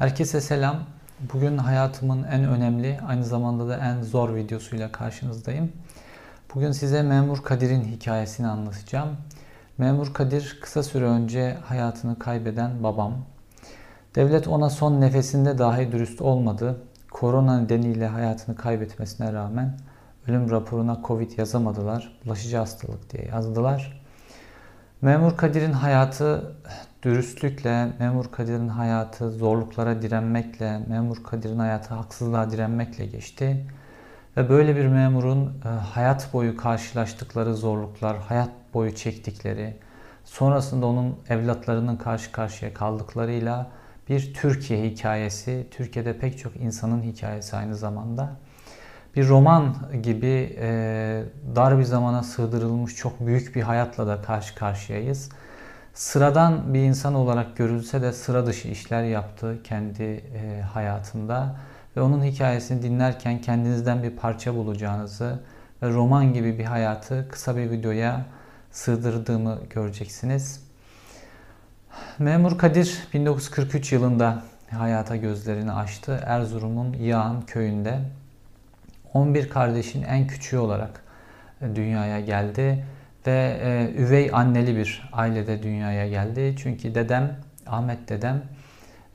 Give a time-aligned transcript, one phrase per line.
[0.00, 0.76] Herkese selam.
[1.32, 5.72] Bugün hayatımın en önemli, aynı zamanda da en zor videosuyla karşınızdayım.
[6.54, 9.08] Bugün size Memur Kadir'in hikayesini anlatacağım.
[9.78, 13.12] Memur Kadir kısa süre önce hayatını kaybeden babam.
[14.14, 16.82] Devlet ona son nefesinde dahi dürüst olmadı.
[17.10, 19.78] Korona nedeniyle hayatını kaybetmesine rağmen
[20.28, 22.18] ölüm raporuna Covid yazamadılar.
[22.24, 24.02] Bulaşıcı hastalık diye yazdılar.
[25.02, 26.56] Memur Kadir'in hayatı
[27.02, 33.66] dürüstlükle, Memur Kadir'in hayatı zorluklara direnmekle, Memur Kadir'in hayatı haksızlığa direnmekle geçti.
[34.36, 39.76] Ve böyle bir memurun e, hayat boyu karşılaştıkları zorluklar, hayat boyu çektikleri,
[40.24, 43.70] sonrasında onun evlatlarının karşı karşıya kaldıklarıyla
[44.08, 48.30] bir Türkiye hikayesi, Türkiye'de pek çok insanın hikayesi aynı zamanda.
[49.16, 51.22] Bir roman gibi e,
[51.56, 55.30] dar bir zamana sığdırılmış çok büyük bir hayatla da karşı karşıyayız.
[56.00, 61.56] Sıradan bir insan olarak görülse de sıra dışı işler yaptı kendi e, hayatında
[61.96, 65.40] ve onun hikayesini dinlerken kendinizden bir parça bulacağınızı
[65.82, 68.26] ve roman gibi bir hayatı kısa bir videoya
[68.72, 70.62] sığdırdığımı göreceksiniz.
[72.18, 76.20] Memur Kadir 1943 yılında hayata gözlerini açtı.
[76.26, 77.98] Erzurum'un Yağan köyünde
[79.14, 81.02] 11 kardeşin en küçüğü olarak
[81.74, 82.84] dünyaya geldi
[83.26, 86.54] ve e, üvey anneli bir ailede dünyaya geldi.
[86.58, 88.42] Çünkü dedem, Ahmet dedem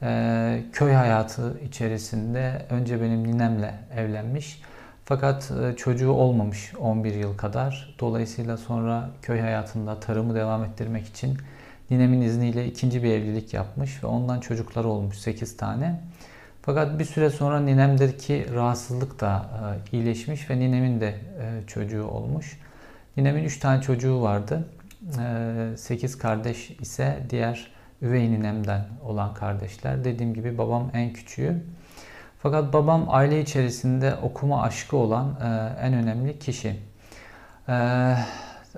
[0.01, 4.61] e, köy hayatı içerisinde önce benim ninemle evlenmiş.
[5.05, 7.95] Fakat e, çocuğu olmamış 11 yıl kadar.
[7.99, 11.37] Dolayısıyla sonra köy hayatında tarımı devam ettirmek için
[11.89, 16.01] ninemin izniyle ikinci bir evlilik yapmış ve ondan çocukları olmuş 8 tane.
[16.61, 19.49] Fakat bir süre sonra ninemdeki rahatsızlık da
[19.91, 22.59] e, iyileşmiş ve ninemin de e, çocuğu olmuş.
[23.17, 24.67] Ninemin 3 tane çocuğu vardı.
[25.77, 30.03] 8 e, kardeş ise diğer üvey ninemden olan kardeşler.
[30.03, 31.63] Dediğim gibi babam en küçüğü.
[32.41, 35.35] Fakat babam aile içerisinde okuma aşkı olan
[35.81, 36.79] en önemli kişi.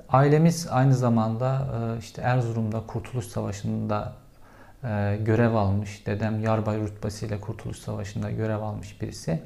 [0.10, 1.68] Ailemiz aynı zamanda
[2.00, 4.14] işte Erzurum'da Kurtuluş Savaşı'nda
[5.24, 6.08] görev almış.
[6.08, 9.42] Dedem yarbay rütbesiyle Kurtuluş Savaşı'nda görev almış birisi.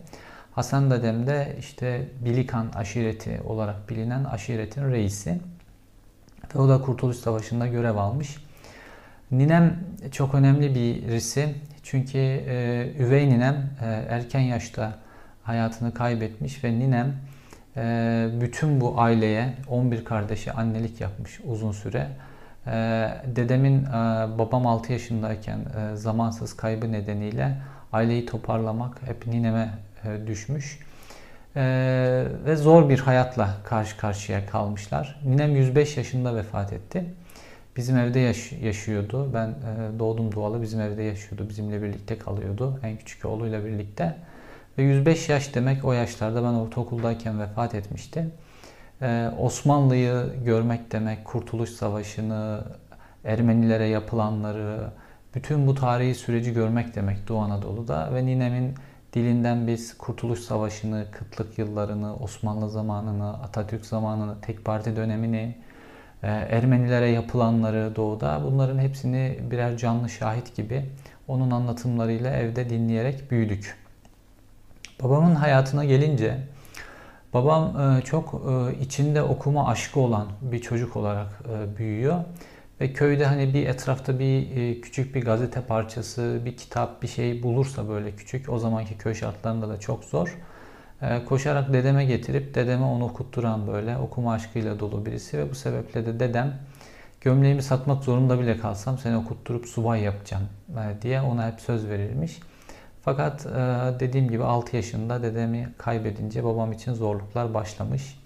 [0.51, 5.39] Hasan dedem de işte Bilikan aşireti olarak bilinen aşiretin reisi.
[6.55, 8.37] Ve o da Kurtuluş Savaşı'nda görev almış.
[9.31, 9.79] Ninem
[10.11, 11.55] çok önemli birisi.
[11.83, 14.93] Çünkü e, üvey ninem e, erken yaşta
[15.43, 17.15] hayatını kaybetmiş ve ninem
[17.77, 22.07] e, bütün bu aileye 11 kardeşi annelik yapmış uzun süre.
[22.67, 22.71] E,
[23.35, 23.89] dedemin e,
[24.39, 27.57] babam 6 yaşındayken e, zamansız kaybı nedeniyle
[27.93, 29.69] aileyi toparlamak hep nineme
[30.27, 30.79] düşmüş.
[31.55, 31.61] E,
[32.45, 35.19] ve zor bir hayatla karşı karşıya kalmışlar.
[35.25, 37.05] Ninem 105 yaşında vefat etti.
[37.77, 39.33] Bizim evde yaş- yaşıyordu.
[39.33, 41.49] Ben e, doğdum doğalı bizim evde yaşıyordu.
[41.49, 42.79] Bizimle birlikte kalıyordu.
[42.83, 44.15] En küçük oğluyla birlikte.
[44.77, 48.29] Ve 105 yaş demek o yaşlarda ben ortaokuldayken vefat etmişti.
[49.01, 52.63] Ee, Osmanlı'yı görmek demek, Kurtuluş Savaşı'nı,
[53.25, 54.91] Ermenilere yapılanları,
[55.35, 58.75] bütün bu tarihi süreci görmek demek Doğu Anadolu'da ve ninemin
[59.13, 65.55] dilinden biz Kurtuluş Savaşı'nı, kıtlık yıllarını, Osmanlı zamanını, Atatürk zamanını, tek parti dönemini,
[66.23, 70.85] e, Ermenilere yapılanları doğuda bunların hepsini birer canlı şahit gibi
[71.27, 73.77] onun anlatımlarıyla evde dinleyerek büyüdük.
[75.03, 76.37] Babamın hayatına gelince
[77.33, 81.27] babam e, çok e, içinde okuma aşkı olan bir çocuk olarak
[81.77, 82.23] büyüyor.
[82.81, 87.43] Ve köyde hani bir etrafta bir e, küçük bir gazete parçası, bir kitap, bir şey
[87.43, 90.37] bulursa böyle küçük, o zamanki köy şartlarında da çok zor.
[91.01, 96.05] E, koşarak dedeme getirip dedeme onu okutturan böyle okuma aşkıyla dolu birisi ve bu sebeple
[96.05, 96.53] de dedem
[97.21, 102.39] gömleğimi satmak zorunda bile kalsam seni okutturup subay yapacağım e, diye ona hep söz verilmiş.
[103.01, 103.45] Fakat
[103.99, 108.20] dediğim gibi 6 yaşında dedemi kaybedince babam için zorluklar başlamış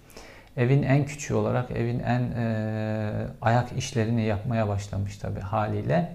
[0.56, 6.12] evin en küçüğü olarak evin en e, ayak işlerini yapmaya başlamış tabi haliyle.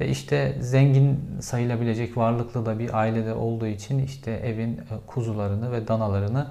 [0.00, 5.88] Ve işte zengin sayılabilecek varlıklı da bir ailede olduğu için işte evin e, kuzularını ve
[5.88, 6.46] danalarını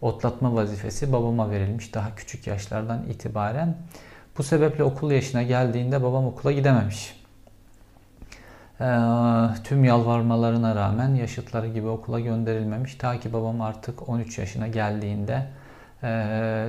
[0.00, 3.76] otlatma vazifesi babama verilmiş daha küçük yaşlardan itibaren.
[4.38, 7.20] Bu sebeple okul yaşına geldiğinde babam okula gidememiş.
[8.80, 8.88] E,
[9.64, 12.94] tüm yalvarmalarına rağmen yaşıtları gibi okula gönderilmemiş.
[12.94, 15.46] Ta ki babam artık 13 yaşına geldiğinde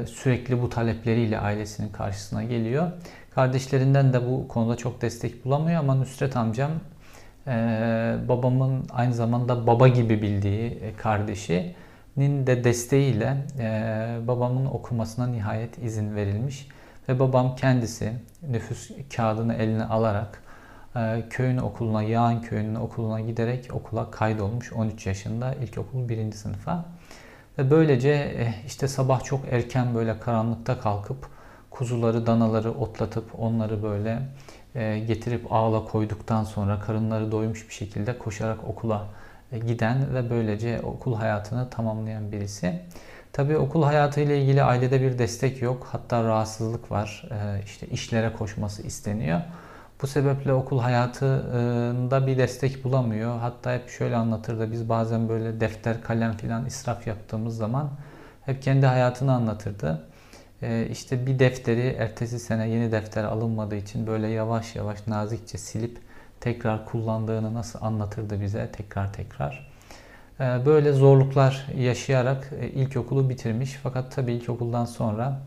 [0.08, 2.92] sürekli bu talepleriyle ailesinin karşısına geliyor.
[3.36, 6.72] Kardeşlerinden de bu konuda çok destek bulamıyor ama Nusret amcam
[7.48, 7.52] e,
[8.28, 16.16] babamın aynı zamanda baba gibi bildiği e, kardeşinin de desteğiyle e, babamın okumasına nihayet izin
[16.16, 16.68] verilmiş
[17.10, 18.14] ve babam kendisi
[18.50, 20.42] nüfus kağıdını eline alarak
[21.30, 26.32] köyün okuluna, Yağan köyünün okuluna giderek okula kaydolmuş 13 yaşında ilkokul 1.
[26.32, 26.86] sınıfa.
[27.58, 31.28] Ve böylece eh, işte sabah çok erken böyle karanlıkta kalkıp
[31.72, 34.22] kuzuları, danaları otlatıp onları böyle
[34.76, 39.08] e, getirip ağla koyduktan sonra karınları doymuş bir şekilde koşarak okula
[39.52, 42.80] e, giden ve böylece okul hayatını tamamlayan birisi.
[43.34, 45.88] Tabii okul hayatı ile ilgili ailede bir destek yok.
[45.92, 47.30] Hatta rahatsızlık var.
[47.66, 49.42] İşte işlere koşması isteniyor.
[50.02, 53.40] Bu sebeple okul hayatında bir destek bulamıyor.
[53.40, 54.72] Hatta hep şöyle anlatırdı.
[54.72, 57.90] Biz bazen böyle defter, kalem filan israf yaptığımız zaman
[58.46, 60.08] hep kendi hayatını anlatırdı.
[60.62, 65.98] Ee, işte bir defteri ertesi sene yeni defter alınmadığı için böyle yavaş yavaş nazikçe silip
[66.40, 69.72] tekrar kullandığını nasıl anlatırdı bize tekrar tekrar.
[70.40, 73.80] Ee, böyle zorluklar yaşayarak e, ilkokulu bitirmiş.
[73.84, 75.40] Fakat tabii ilkokuldan sonra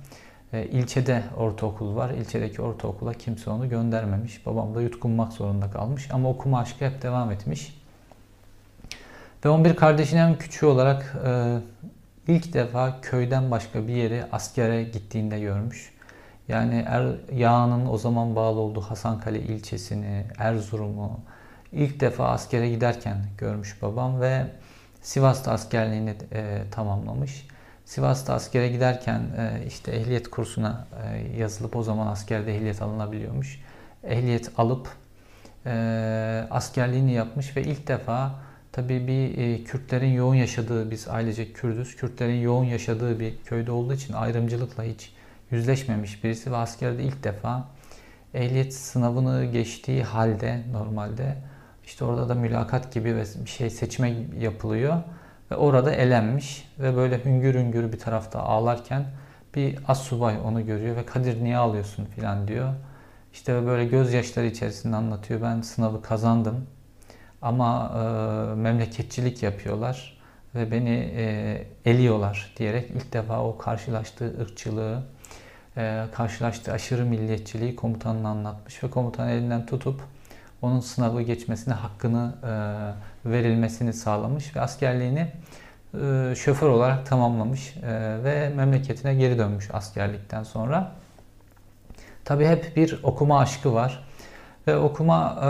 [0.52, 2.10] e, ilçede ortaokul var.
[2.10, 4.46] İlçedeki ortaokula kimse onu göndermemiş.
[4.46, 6.08] Babam da yutkunmak zorunda kalmış.
[6.12, 7.78] Ama okuma aşkı hep devam etmiş.
[9.44, 11.58] Ve 11 kardeşin en küçüğü olarak e,
[12.28, 15.92] ilk defa köyden başka bir yere askere gittiğinde görmüş.
[16.48, 21.20] Yani er, Yağan'ın o zaman bağlı olduğu Hasankale ilçesini, Erzurum'u
[21.72, 24.46] ilk defa askere giderken görmüş babam ve
[25.02, 27.46] Sivas'ta askerliğini e, tamamlamış.
[27.88, 33.61] Sivas'ta askere giderken e, işte ehliyet kursuna e, yazılıp o zaman askerde ehliyet alınabiliyormuş.
[34.05, 34.88] Ehliyet alıp
[35.67, 35.70] e,
[36.50, 38.35] askerliğini yapmış ve ilk defa
[38.73, 43.94] tabii bir e, Kürtlerin yoğun yaşadığı, biz ailece Kürdüz, Kürtlerin yoğun yaşadığı bir köyde olduğu
[43.94, 45.12] için ayrımcılıkla hiç
[45.50, 47.69] yüzleşmemiş birisi ve askerde ilk defa
[48.34, 51.37] ehliyet sınavını geçtiği halde normalde
[51.84, 55.02] işte orada da mülakat gibi bir şey seçme yapılıyor
[55.50, 59.04] ve orada elenmiş ve böyle hüngür hüngür bir tarafta ağlarken
[59.54, 62.72] bir assubay onu görüyor ve Kadir niye ağlıyorsun filan diyor.
[63.32, 65.42] İşte böyle gözyaşları içerisinde anlatıyor.
[65.42, 66.66] Ben sınavı kazandım
[67.42, 70.18] ama e, memleketçilik yapıyorlar
[70.54, 75.02] ve beni e, eliyorlar diyerek ilk defa o karşılaştığı ırkçılığı,
[75.76, 80.02] e, karşılaştığı aşırı milliyetçiliği komutanına anlatmış ve komutan elinden tutup
[80.62, 85.32] onun sınavı geçmesine hakkını e, verilmesini sağlamış ve askerliğini
[85.94, 90.93] e, şoför olarak tamamlamış e, ve memleketine geri dönmüş askerlikten sonra.
[92.25, 94.05] Tabi hep bir okuma aşkı var.
[94.66, 95.49] Ve okuma e,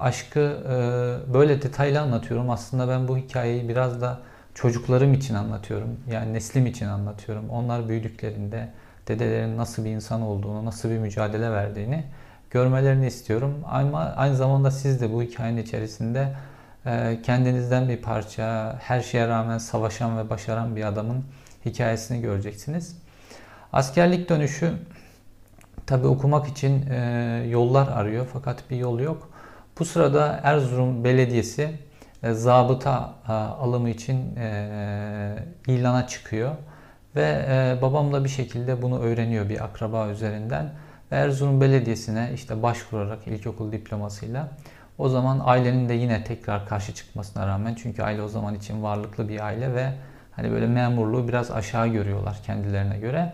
[0.00, 2.50] aşkı e, böyle detaylı anlatıyorum.
[2.50, 4.20] Aslında ben bu hikayeyi biraz da
[4.54, 6.00] çocuklarım için anlatıyorum.
[6.10, 7.50] Yani neslim için anlatıyorum.
[7.50, 8.68] Onlar büyüdüklerinde
[9.08, 12.04] dedelerin nasıl bir insan olduğunu, nasıl bir mücadele verdiğini
[12.52, 13.54] görmelerini istiyorum.
[13.66, 16.28] Ama aynı zamanda siz de bu hikayenin içerisinde
[16.86, 21.24] e, kendinizden bir parça, her şeye rağmen savaşan ve başaran bir adamın
[21.66, 22.96] hikayesini göreceksiniz.
[23.72, 24.72] Askerlik dönüşü
[25.86, 29.30] tabi okumak için e, yollar arıyor fakat bir yol yok.
[29.78, 31.70] Bu sırada Erzurum Belediyesi
[32.22, 33.14] e, zabıta
[33.60, 34.36] alımı için
[35.66, 36.50] ilana çıkıyor.
[37.16, 40.72] Ve babam da bir şekilde bunu öğreniyor bir akraba üzerinden.
[41.12, 44.48] Erzurum Belediyesi'ne işte başvurarak ilkokul diplomasıyla
[44.98, 49.28] o zaman ailenin de yine tekrar karşı çıkmasına rağmen çünkü aile o zaman için varlıklı
[49.28, 49.92] bir aile ve
[50.32, 53.32] hani böyle memurluğu biraz aşağı görüyorlar kendilerine göre.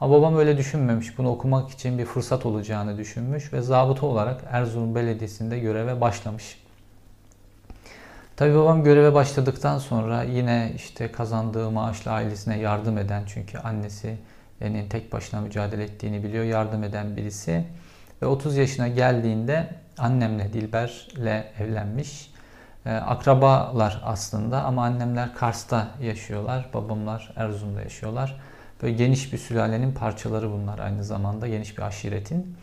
[0.00, 1.18] Ama babam öyle düşünmemiş.
[1.18, 6.58] Bunu okumak için bir fırsat olacağını düşünmüş ve zabıta olarak Erzurum Belediyesi'nde göreve başlamış.
[8.36, 14.16] Tabii babam göreve başladıktan sonra yine işte kazandığı maaşla ailesine yardım eden çünkü annesi
[14.64, 17.64] yani tek başına mücadele ettiğini biliyor, yardım eden birisi.
[18.22, 19.66] Ve 30 yaşına geldiğinde
[19.98, 22.30] annemle Dilber'le evlenmiş.
[22.86, 28.40] Ee, akrabalar aslında ama annemler Kars'ta yaşıyorlar, babamlar Erzurum'da yaşıyorlar.
[28.82, 32.56] Böyle geniş bir sülalenin parçaları bunlar aynı zamanda, geniş bir aşiretin.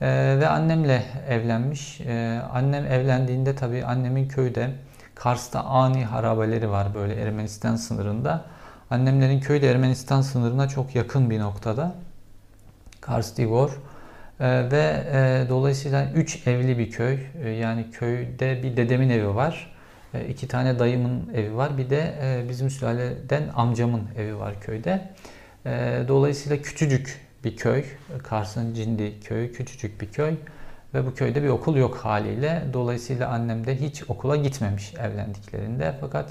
[0.00, 2.00] Ee, ve annemle evlenmiş.
[2.00, 4.70] Ee, annem evlendiğinde tabii annemin köyde
[5.14, 8.44] Kars'ta ani harabeleri var böyle Ermenistan sınırında.
[8.90, 11.94] Annemlerin köyü de Ermenistan sınırına çok yakın bir noktada.
[13.00, 13.80] Kars Divor.
[14.40, 17.18] E, ve e, dolayısıyla üç evli bir köy.
[17.44, 19.76] E, yani köyde bir dedemin evi var.
[20.14, 21.78] E, iki tane dayımın evi var.
[21.78, 25.12] Bir de e, bizim sülaleden amcamın evi var köyde.
[25.66, 27.84] E, dolayısıyla küçücük bir köy.
[28.22, 30.34] Kars'ın Cindi köyü küçücük bir köy.
[30.94, 32.62] Ve bu köyde bir okul yok haliyle.
[32.72, 35.94] Dolayısıyla annem de hiç okula gitmemiş evlendiklerinde.
[36.00, 36.30] Fakat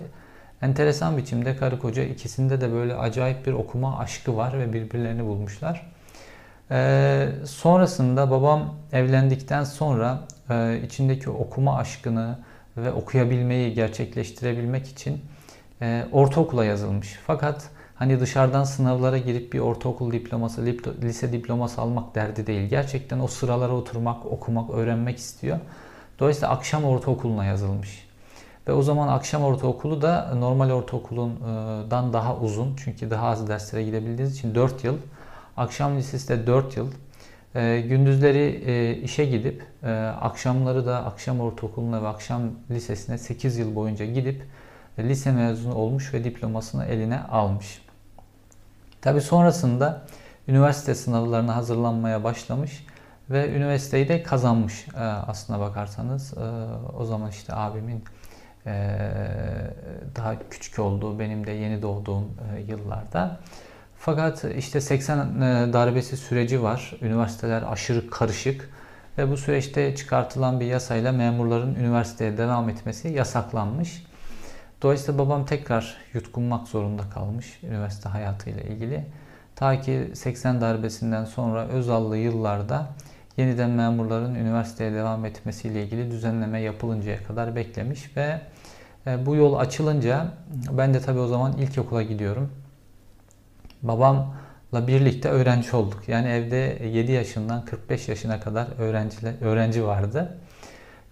[0.63, 5.91] Enteresan biçimde karı koca ikisinde de böyle acayip bir okuma aşkı var ve birbirlerini bulmuşlar.
[6.71, 12.37] Ee, sonrasında babam evlendikten sonra e, içindeki okuma aşkını
[12.77, 15.21] ve okuyabilmeyi gerçekleştirebilmek için
[15.81, 17.19] e, ortaokula yazılmış.
[17.27, 20.65] Fakat hani dışarıdan sınavlara girip bir ortaokul diploması,
[21.01, 22.69] lise diploması almak derdi değil.
[22.69, 25.59] Gerçekten o sıralara oturmak, okumak, öğrenmek istiyor.
[26.19, 28.02] Dolayısıyla akşam ortaokuluna yazılmış.
[28.67, 32.75] Ve o zaman akşam ortaokulu da normal ortaokulundan daha uzun.
[32.75, 34.97] Çünkü daha az derslere gidebildiğiniz için 4 yıl.
[35.57, 36.87] Akşam lisesi de 4 yıl.
[37.55, 39.91] E, gündüzleri e, işe gidip e,
[40.21, 42.41] akşamları da akşam ortaokuluna ve akşam
[42.71, 44.43] lisesine 8 yıl boyunca gidip
[44.99, 47.81] lise mezunu olmuş ve diplomasını eline almış.
[49.01, 50.01] Tabi sonrasında
[50.47, 52.85] üniversite sınavlarına hazırlanmaya başlamış
[53.29, 54.87] ve üniversiteyi de kazanmış
[55.27, 56.33] aslına bakarsanız.
[56.99, 58.03] O zaman işte abimin
[60.15, 62.31] daha küçük olduğu, benim de yeni doğduğum
[62.67, 63.39] yıllarda.
[64.05, 66.93] Fakat işte 80 e, darbesi süreci var.
[67.01, 68.69] Üniversiteler aşırı karışık
[69.17, 74.03] ve bu süreçte çıkartılan bir yasayla memurların üniversiteye devam etmesi yasaklanmış.
[74.81, 79.05] Dolayısıyla babam tekrar yutkunmak zorunda kalmış üniversite hayatıyla ilgili.
[79.55, 82.87] Ta ki 80 darbesinden sonra Özallı yıllarda
[83.37, 88.41] yeniden memurların üniversiteye devam etmesiyle ilgili düzenleme yapılıncaya kadar beklemiş ve e,
[89.05, 90.27] bu yol açılınca
[90.71, 92.51] ben de tabii o zaman ilkokula gidiyorum.
[93.81, 96.03] Babamla birlikte öğrenci olduk.
[96.07, 100.37] Yani evde 7 yaşından 45 yaşına kadar öğrenci, öğrenci vardı.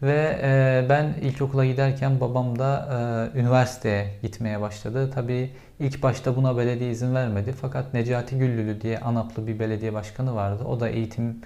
[0.02, 2.90] Ve e, ben ilkokula giderken babam da
[3.36, 5.12] e, üniversiteye gitmeye başladı.
[5.14, 7.54] Tabii ilk başta buna belediye izin vermedi.
[7.62, 10.64] Fakat Necati Güllülü diye Anaplı bir belediye başkanı vardı.
[10.64, 11.42] O da eğitim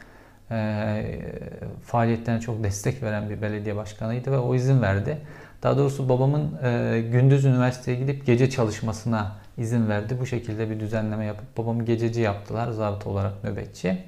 [0.52, 1.22] e,
[1.84, 5.18] faaliyetlerine çok destek veren bir belediye başkanıydı ve o izin verdi.
[5.66, 10.18] Daha doğrusu babamın e, gündüz üniversiteye gidip gece çalışmasına izin verdi.
[10.20, 14.04] Bu şekilde bir düzenleme yapıp babamı gececi yaptılar zabıta olarak nöbetçi.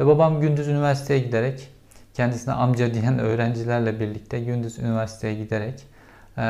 [0.00, 1.68] Ve babam gündüz üniversiteye giderek
[2.14, 5.84] kendisine amca diyen öğrencilerle birlikte gündüz üniversiteye giderek
[6.36, 6.42] e,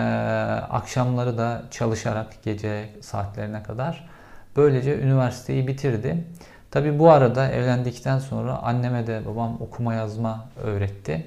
[0.70, 4.08] akşamları da çalışarak gece saatlerine kadar
[4.56, 6.24] böylece üniversiteyi bitirdi.
[6.70, 11.26] Tabi bu arada evlendikten sonra anneme de babam okuma yazma öğretti.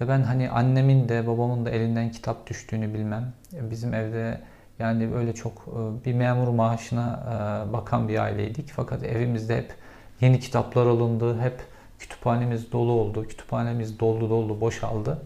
[0.00, 3.32] Ve ben hani annemin de babamın da elinden kitap düştüğünü bilmem.
[3.52, 4.40] Bizim evde
[4.78, 7.22] yani öyle çok e, bir memur maaşına
[7.68, 8.70] e, bakan bir aileydik.
[8.70, 9.74] Fakat evimizde hep
[10.20, 11.40] yeni kitaplar alındı.
[11.40, 11.60] Hep
[11.98, 13.28] kütüphanemiz dolu oldu.
[13.28, 15.18] Kütüphanemiz doldu doldu boşaldı.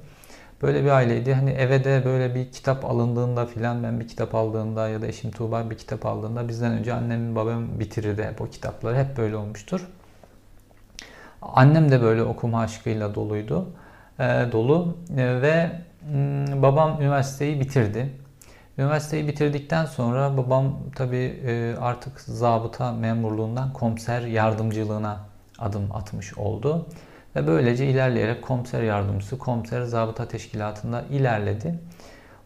[0.63, 1.35] Böyle bir aileydi.
[1.35, 5.31] Hani eve de böyle bir kitap alındığında filan ben bir kitap aldığında ya da eşim
[5.31, 8.97] Tuğba bir kitap aldığında bizden önce annem babam bitirirdi hep o kitapları.
[8.97, 9.89] Hep böyle olmuştur.
[11.43, 13.67] Annem de böyle okuma aşkıyla doluydu.
[14.19, 15.71] E, dolu ve
[16.11, 18.11] hmm, babam üniversiteyi bitirdi.
[18.79, 25.21] Üniversiteyi bitirdikten sonra babam tabii e, artık zabıta memurluğundan komiser yardımcılığına
[25.59, 26.87] adım atmış oldu.
[27.37, 31.75] Ve böylece ilerleyerek komiser yardımcısı, komiser zabıta teşkilatında ilerledi.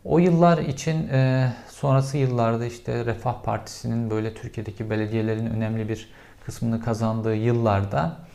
[0.05, 6.09] O yıllar için e, sonrası yıllarda işte Refah Partisi'nin böyle Türkiye'deki belediyelerin önemli bir
[6.45, 8.32] kısmını kazandığı yıllarda e,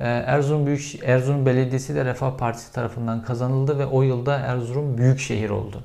[0.00, 5.50] Erzurum Büyük Erzurum Belediyesi de Refah Partisi tarafından kazanıldı ve o yılda Erzurum büyük şehir
[5.50, 5.82] oldu.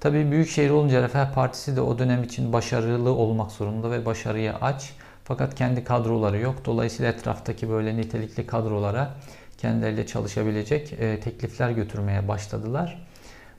[0.00, 4.54] Tabii büyük şehir olunca Refah Partisi de o dönem için başarılı olmak zorunda ve başarıya
[4.60, 4.92] aç.
[5.24, 6.54] Fakat kendi kadroları yok.
[6.64, 9.10] Dolayısıyla etraftaki böyle nitelikli kadrolara
[9.58, 13.06] kendileriyle çalışabilecek e, teklifler götürmeye başladılar.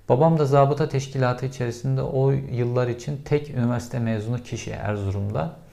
[0.09, 5.64] Babam da zabıta teşkilatı içerisinde o yıllar için tek üniversite mezunu kişi Erzurum'da.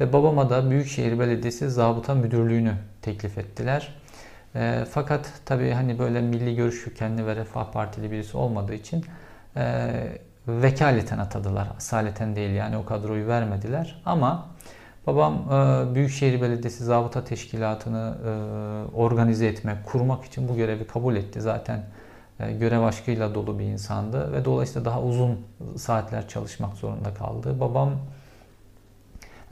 [0.00, 3.94] Ve babama da Büyükşehir Belediyesi zabıta müdürlüğünü teklif ettiler.
[4.54, 9.04] E, fakat tabii hani böyle milli görüş kökenli ve Refah Partili birisi olmadığı için
[9.56, 9.92] e,
[10.48, 11.68] vekaleten atadılar.
[11.76, 14.02] Asaleten değil yani o kadroyu vermediler.
[14.04, 14.46] Ama
[15.06, 18.30] babam e, Büyükşehir Belediyesi Zabıta Teşkilatı'nı e,
[18.96, 21.40] organize etmek, kurmak için bu görevi kabul etti.
[21.40, 21.84] Zaten
[22.40, 25.40] e, görev aşkıyla dolu bir insandı ve dolayısıyla daha uzun
[25.76, 27.60] saatler çalışmak zorunda kaldı.
[27.60, 27.90] Babam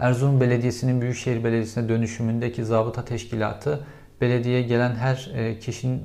[0.02, 3.80] Erzurum Belediyesi'nin Büyükşehir Belediyesi'ne dönüşümündeki zabıta teşkilatı
[4.20, 6.02] belediyeye gelen her e, kişinin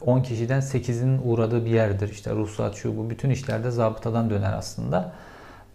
[0.00, 2.10] 10 e, kişiden 8'inin uğradığı bir yerdir.
[2.10, 5.12] İşte ruhsat şu bu bütün işlerde zabıtadan döner aslında.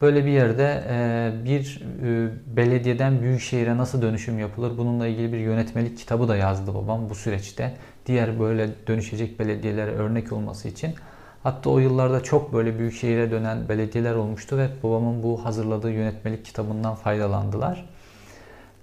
[0.02, 1.84] Böyle bir yerde e, bir
[2.56, 4.78] belediyeden büyük şehire nasıl dönüşüm yapılır?
[4.78, 7.74] Bununla ilgili bir yönetmelik kitabı da yazdı babam bu süreçte.
[8.06, 10.96] Diğer böyle dönüşecek belediyelere örnek olması için.
[11.46, 16.46] Hatta o yıllarda çok böyle büyük şehire dönen belediyeler olmuştu ve babamın bu hazırladığı yönetmelik
[16.46, 17.90] kitabından faydalandılar.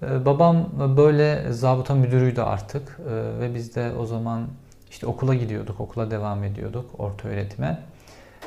[0.02, 0.66] Ee, babam
[0.96, 4.46] böyle zabıta müdürüydü artık ee, ve biz de o zaman
[4.90, 7.78] işte okula gidiyorduk, okula devam ediyorduk orta öğretime.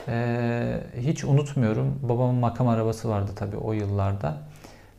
[0.08, 4.38] Ee, hiç unutmuyorum babamın makam arabası vardı tabii o yıllarda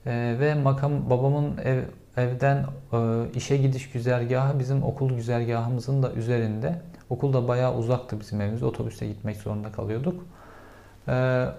[0.07, 1.83] ve makam babamın ev,
[2.17, 2.99] evden e,
[3.35, 6.81] işe gidiş güzergahı bizim okul güzergahımızın da üzerinde.
[7.11, 8.63] Okul da bayağı uzaktı bizim evimiz.
[8.63, 10.27] Otobüste gitmek zorunda kalıyorduk.
[11.09, 11.13] Ee,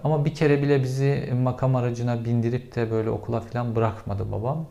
[0.04, 4.66] ama bir kere bile bizi makam aracına bindirip de böyle okula falan bırakmadı babam.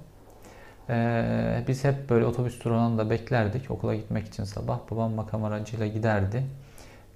[0.90, 4.80] Ee, biz hep böyle otobüs durağında beklerdik okula gitmek için sabah.
[4.92, 6.44] Babam makam aracıyla giderdi.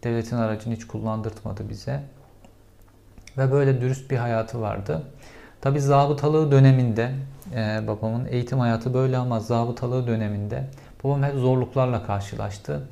[0.03, 2.03] Devletin aracını hiç kullandırtmadı bize.
[3.37, 5.03] Ve böyle dürüst bir hayatı vardı.
[5.61, 7.11] Tabi zabıtalığı döneminde
[7.55, 10.67] e, babamın eğitim hayatı böyle ama zabıtalığı döneminde
[11.03, 12.87] babam hep zorluklarla karşılaştı.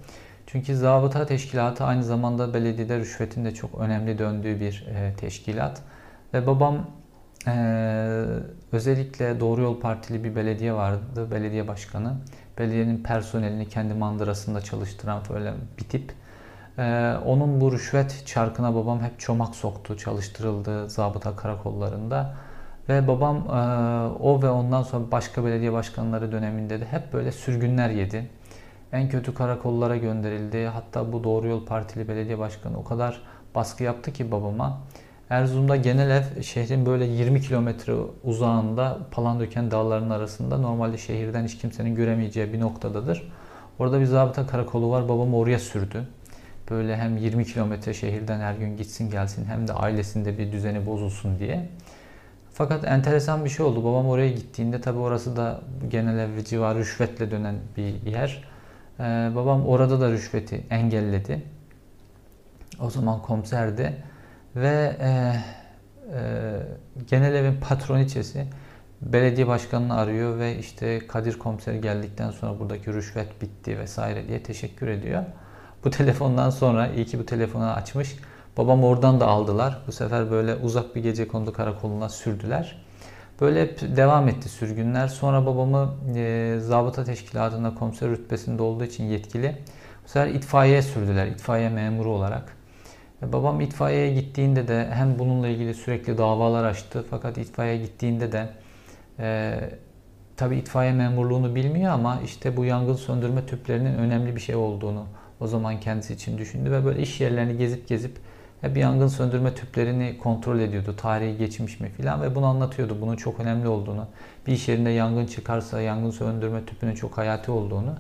[0.51, 5.82] Çünkü zabıta teşkilatı aynı zamanda belediyede rüşvetin de çok önemli döndüğü bir e, teşkilat.
[6.34, 6.88] Ve babam
[7.48, 7.53] e,
[8.72, 12.13] özellikle Doğru Yol Partili bir belediye vardı, belediye başkanı.
[12.58, 16.13] Belediyenin personelini kendi mandırasında çalıştıran böyle bir tip.
[16.77, 22.34] E, onun bu rüşvet çarkına babam hep çomak soktu, çalıştırıldı zabıta karakollarında.
[22.89, 23.51] Ve babam e,
[24.24, 28.38] o ve ondan sonra başka belediye başkanları döneminde de hep böyle sürgünler yedi.
[28.93, 30.65] En kötü karakollara gönderildi.
[30.65, 33.22] Hatta bu Doğru Yol Partili belediye başkanı o kadar
[33.55, 34.81] baskı yaptı ki babama.
[35.29, 37.93] Erzurum'da genel ev şehrin böyle 20 kilometre
[38.24, 43.31] uzağında Palandöken dağlarının arasında normalde şehirden hiç kimsenin göremeyeceği bir noktadadır.
[43.79, 45.10] Orada bir zabıta karakolu var.
[45.10, 46.08] Babam oraya sürdü.
[46.69, 51.39] Böyle hem 20 kilometre şehirden her gün gitsin gelsin hem de ailesinde bir düzeni bozulsun
[51.39, 51.69] diye.
[52.53, 53.84] Fakat enteresan bir şey oldu.
[53.84, 58.43] Babam oraya gittiğinde tabi orası da genel ev civarı rüşvetle dönen bir yer.
[59.00, 61.41] Ee, babam orada da rüşveti engelledi.
[62.82, 64.03] O zaman komiserdi.
[64.56, 66.22] Ve e, e,
[67.08, 68.46] genel evin patroniçesi
[69.01, 74.88] belediye başkanını arıyor ve işte Kadir komiser geldikten sonra buradaki rüşvet bitti vesaire diye teşekkür
[74.88, 75.24] ediyor.
[75.84, 78.15] Bu telefondan sonra iyi ki bu telefonu açmış.
[78.58, 79.77] Babam oradan da aldılar.
[79.88, 82.88] Bu sefer böyle uzak bir gece kondu karakoluna sürdüler.
[83.41, 85.08] Böyle hep devam etti sürgünler.
[85.08, 89.58] Sonra babamı e, zabıta teşkilatında komiser rütbesinde olduğu için yetkili.
[90.03, 91.27] Bu sefer itfaiyeye sürdüler.
[91.27, 92.58] itfaiye memuru olarak.
[93.24, 97.05] E, babam itfaiyeye gittiğinde de hem bununla ilgili sürekli davalar açtı.
[97.10, 98.50] Fakat itfaiyeye gittiğinde de
[99.19, 99.60] e,
[100.38, 105.05] tabi itfaiye memurluğunu bilmiyor ama işte bu yangın söndürme tüplerinin önemli bir şey olduğunu
[105.39, 108.17] o zaman kendisi için düşündü ve böyle iş yerlerini gezip gezip
[108.62, 110.96] hep yangın söndürme tüplerini kontrol ediyordu.
[110.98, 112.98] Tarihi geçmiş mi filan ve bunu anlatıyordu.
[113.01, 114.07] Bunun çok önemli olduğunu.
[114.48, 117.96] Bir iş yerinde yangın çıkarsa yangın söndürme tüpünün çok hayati olduğunu.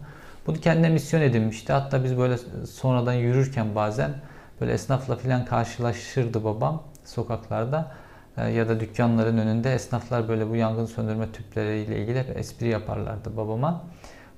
[0.47, 1.73] Bunu kendine misyon edinmişti.
[1.73, 4.11] Hatta biz böyle sonradan yürürken bazen
[4.61, 7.91] böyle esnafla filan karşılaşırdı babam sokaklarda
[8.37, 13.37] e, ya da dükkanların önünde esnaflar böyle bu yangın söndürme tüpleriyle ilgili hep espri yaparlardı
[13.37, 13.83] babama.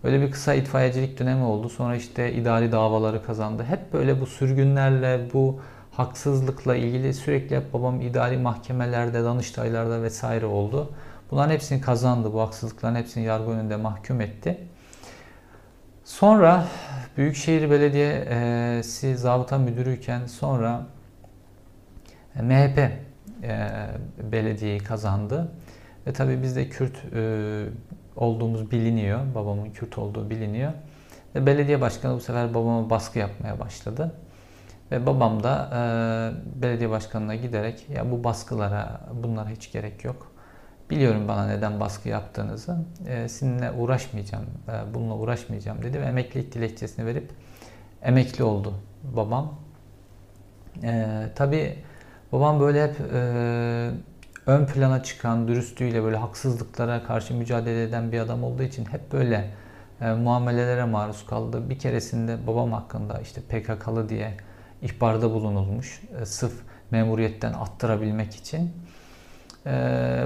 [0.04, 1.70] Böyle bir kısa itfaiyecilik dönemi oldu.
[1.70, 3.64] Sonra işte idari davaları kazandı.
[3.64, 5.60] Hep böyle bu sürgünlerle, bu
[5.92, 10.92] haksızlıkla ilgili sürekli hep babam idari mahkemelerde, danıştaylarda vesaire oldu.
[11.32, 12.34] Bunların hepsini kazandı.
[12.34, 14.58] Bu haksızlıkların hepsini yargı önünde mahkum etti.
[16.04, 16.68] Sonra
[17.18, 20.86] Büyükşehir Belediyesi zabıta müdürüyken sonra
[22.36, 22.92] e, MHP e,
[24.32, 25.52] belediyeyi kazandı.
[26.08, 27.66] Ve tabii bizde Kürt e,
[28.16, 29.20] olduğumuz biliniyor.
[29.36, 30.72] Babamın Kürt olduğu biliniyor.
[31.36, 34.16] Ve belediye başkanı bu sefer babama baskı yapmaya başladı.
[34.92, 40.32] Ve babam da e, belediye başkanına giderek ya bu baskılara bunlara hiç gerek yok.
[40.90, 42.78] Biliyorum bana neden baskı yaptığınızı.
[43.08, 47.32] E, sizinle uğraşmayacağım, e, bununla uğraşmayacağım dedi ve emeklilik dilekçesini verip
[48.02, 48.74] emekli oldu
[49.16, 49.54] babam.
[50.84, 51.76] E, tabii
[52.32, 53.92] babam böyle hep e,
[54.46, 59.50] ön plana çıkan, dürüstlüğüyle böyle haksızlıklara karşı mücadele eden bir adam olduğu için hep böyle
[60.02, 61.70] e, muamelelere maruz kaldı.
[61.70, 64.38] Bir keresinde babam hakkında işte PKK'lı diye
[64.82, 66.02] ihbarda bulunulmuş.
[66.22, 66.54] E, sırf
[66.92, 68.72] memuriyetten attırabilmek için.
[69.66, 69.72] E,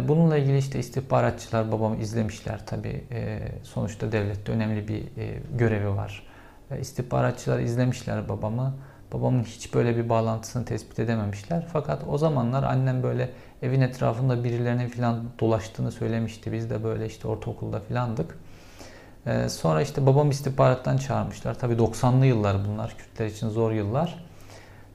[0.07, 3.03] bununla ilgili işte istihbaratçılar babamı izlemişler tabi.
[3.11, 6.23] E, sonuçta devlette önemli bir e, görevi var.
[6.71, 8.75] E, istihbaratçılar izlemişler babamı.
[9.13, 11.67] Babamın hiç böyle bir bağlantısını tespit edememişler.
[11.73, 13.29] Fakat o zamanlar annem böyle
[13.61, 16.51] evin etrafında birilerinin falan dolaştığını söylemişti.
[16.51, 18.37] Biz de böyle işte ortaokulda filandık.
[19.27, 21.59] Ee, sonra işte babam istihbarattan çağırmışlar.
[21.59, 22.95] Tabii 90'lı yıllar bunlar.
[22.97, 24.24] Kürtler için zor yıllar.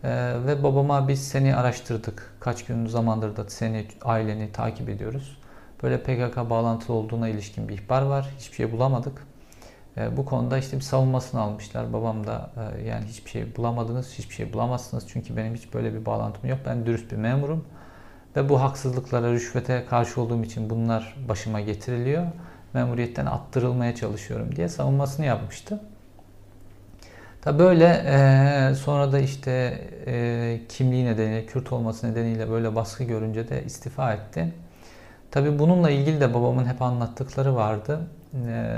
[0.05, 2.35] Ee, ve babama biz seni araştırdık.
[2.41, 5.39] Kaç gün zamandır da seni, aileni takip ediyoruz.
[5.83, 8.31] Böyle PKK bağlantılı olduğuna ilişkin bir ihbar var.
[8.39, 9.27] Hiçbir şey bulamadık.
[9.97, 11.93] Ee, bu konuda işte bir savunmasını almışlar.
[11.93, 15.05] Babam da e, yani hiçbir şey bulamadınız, hiçbir şey bulamazsınız.
[15.09, 16.59] Çünkü benim hiç böyle bir bağlantım yok.
[16.67, 17.65] Ben dürüst bir memurum.
[18.37, 22.27] Ve bu haksızlıklara, rüşvete karşı olduğum için bunlar başıma getiriliyor.
[22.75, 25.81] Memuriyetten attırılmaya çalışıyorum diye savunmasını yapmıştı.
[27.43, 29.51] Tabi böyle e, sonra da işte
[30.07, 34.55] e, kimliği nedeniyle, Kürt olması nedeniyle böyle baskı görünce de istifa etti.
[35.31, 38.01] Tabi bununla ilgili de babamın hep anlattıkları vardı.
[38.35, 38.75] E,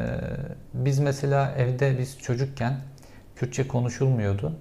[0.75, 2.77] biz mesela evde biz çocukken
[3.37, 4.53] Kürtçe konuşulmuyordu.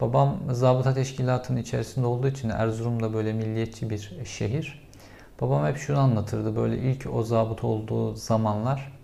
[0.00, 4.88] Babam zabıta teşkilatının içerisinde olduğu için Erzurum'da böyle milliyetçi bir şehir.
[5.40, 8.95] Babam hep şunu anlatırdı böyle ilk o zabıt olduğu zamanlar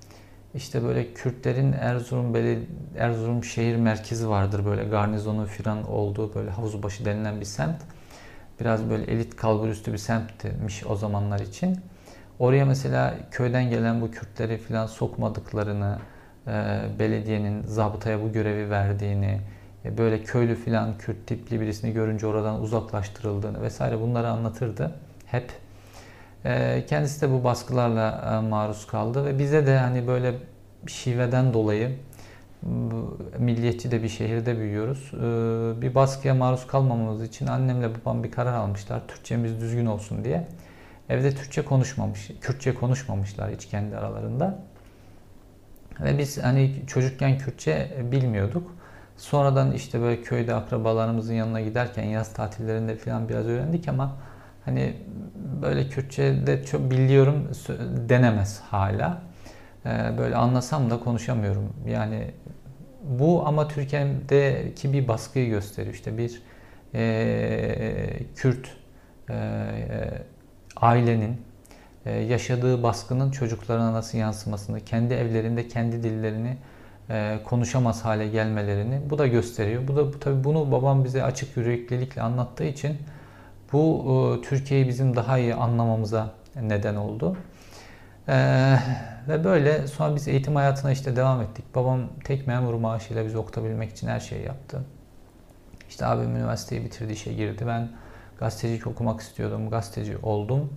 [0.55, 2.67] işte böyle Kürtlerin Erzurum Beli
[2.99, 7.77] Erzurum şehir merkezi vardır böyle garnizonun filan olduğu böyle havuzbaşı denilen bir semt.
[8.61, 11.81] Biraz böyle elit kalburüstü bir semtmiş o zamanlar için.
[12.39, 15.99] Oraya mesela köyden gelen bu Kürtleri filan sokmadıklarını,
[16.47, 16.51] e,
[16.99, 19.41] belediyenin zabıtaya bu görevi verdiğini,
[19.85, 24.95] e, böyle köylü filan Kürt tipli birisini görünce oradan uzaklaştırıldığını vesaire bunları anlatırdı
[25.27, 25.62] hep.
[26.45, 30.35] E, kendisi de bu baskılarla e, maruz kaldı ve bize de hani böyle
[30.87, 31.97] şiveden dolayı
[33.39, 35.13] milliyetçi de bir şehirde büyüyoruz.
[35.83, 39.03] Bir baskıya maruz kalmamamız için annemle babam bir karar almışlar.
[39.09, 40.49] Türkçemiz düzgün olsun diye.
[41.09, 44.59] Evde Türkçe konuşmamış, Kürtçe konuşmamışlar hiç kendi aralarında.
[46.01, 48.75] Ve biz hani çocukken Kürtçe bilmiyorduk.
[49.17, 54.17] Sonradan işte böyle köyde akrabalarımızın yanına giderken yaz tatillerinde falan biraz öğrendik ama
[54.65, 54.95] hani
[55.63, 57.51] böyle Kürtçe de çok biliyorum
[58.09, 59.23] denemez hala.
[59.87, 61.73] Ee, böyle anlasam da konuşamıyorum.
[61.89, 62.31] Yani
[63.05, 65.95] bu ama Türkiye'deki bir baskıyı gösteriyor.
[65.95, 66.43] İşte bir
[66.95, 68.69] e, Kürt
[69.31, 69.35] e,
[70.77, 71.41] ailenin
[72.07, 76.57] e, yaşadığı baskının çocuklarına nasıl yansımasını, kendi evlerinde kendi dillerini
[77.11, 79.89] e, konuşamaz hale gelmelerini bu da gösteriyor.
[79.89, 82.97] Bu da bu, tabii bunu babam bize açık yüreklilikle anlattığı için
[83.73, 86.31] bu e, Türkiye'yi bizim daha iyi anlamamıza
[86.63, 87.37] neden oldu.
[88.29, 88.77] Ee,
[89.29, 91.65] ve böyle sonra biz eğitim hayatına işte devam ettik.
[91.75, 94.85] Babam tek memur maaşıyla bizi okutabilmek için her şeyi yaptı.
[95.89, 97.65] İşte abim üniversiteyi bitirdi, işe girdi.
[97.67, 97.89] Ben
[98.39, 100.73] gazetecilik okumak istiyordum, gazeteci oldum.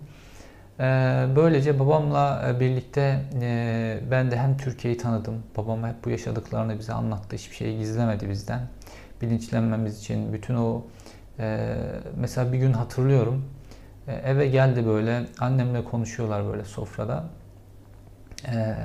[0.79, 5.43] Ee, böylece babamla e, birlikte e, ben de hem Türkiye'yi tanıdım.
[5.57, 7.35] Babam hep bu yaşadıklarını bize anlattı.
[7.35, 8.61] Hiçbir şeyi gizlemedi bizden.
[9.21, 10.83] Bilinçlenmemiz için bütün o
[11.39, 11.67] e,
[12.15, 13.45] mesela bir gün hatırlıyorum
[14.07, 17.23] e, eve geldi böyle annemle konuşuyorlar böyle sofrada.
[18.47, 18.75] E,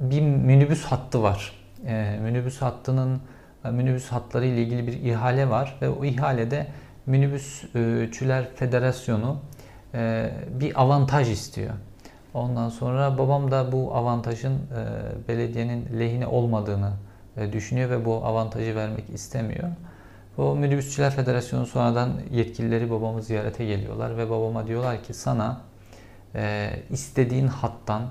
[0.00, 1.52] bir minibüs hattı var.
[1.86, 3.20] E, minibüs hattının
[3.70, 6.66] minibüs hatları ile ilgili bir ihale var ve o ihalede
[7.06, 9.36] minibüsçüler federasyonu
[10.60, 11.74] bir avantaj istiyor.
[12.34, 14.58] Ondan sonra babam da bu avantajın
[15.28, 16.92] belediyenin lehine olmadığını
[17.52, 19.68] düşünüyor ve bu avantajı vermek istemiyor.
[20.38, 25.60] O Minibüsçüler Federasyonu sonradan yetkilileri babamı ziyarete geliyorlar ve babama diyorlar ki sana
[26.34, 28.02] e, istediğin hattan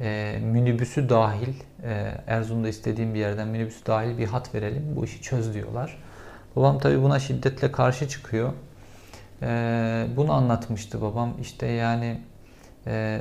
[0.00, 5.22] e, minibüsü dahil e, Erzurum'da istediğin bir yerden minibüsü dahil bir hat verelim bu işi
[5.22, 5.98] çöz diyorlar.
[6.56, 8.52] Babam tabi buna şiddetle karşı çıkıyor.
[9.42, 11.34] E, bunu anlatmıştı babam.
[11.40, 12.20] İşte yani
[12.86, 13.18] e,